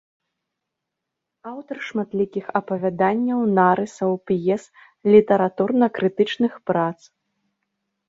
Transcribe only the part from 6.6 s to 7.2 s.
прац.